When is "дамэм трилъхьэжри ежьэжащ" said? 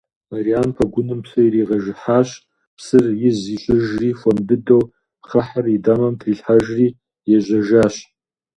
5.85-7.95